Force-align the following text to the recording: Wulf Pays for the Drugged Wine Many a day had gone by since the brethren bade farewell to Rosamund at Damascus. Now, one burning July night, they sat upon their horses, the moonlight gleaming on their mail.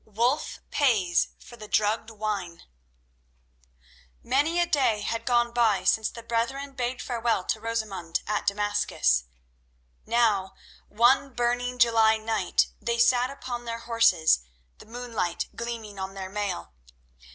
Wulf 0.03 0.61
Pays 0.71 1.27
for 1.37 1.57
the 1.57 1.67
Drugged 1.67 2.09
Wine 2.09 2.63
Many 4.23 4.59
a 4.59 4.65
day 4.65 5.01
had 5.01 5.27
gone 5.27 5.51
by 5.53 5.83
since 5.83 6.09
the 6.09 6.23
brethren 6.23 6.73
bade 6.73 7.03
farewell 7.03 7.43
to 7.43 7.59
Rosamund 7.59 8.21
at 8.25 8.47
Damascus. 8.47 9.25
Now, 10.07 10.55
one 10.89 11.35
burning 11.35 11.77
July 11.77 12.17
night, 12.17 12.69
they 12.81 12.97
sat 12.97 13.29
upon 13.29 13.65
their 13.65 13.81
horses, 13.81 14.39
the 14.79 14.87
moonlight 14.87 15.49
gleaming 15.55 15.99
on 15.99 16.15
their 16.15 16.29
mail. 16.31 16.73